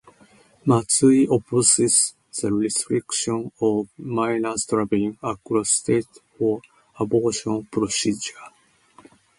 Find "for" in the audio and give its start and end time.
6.39-6.59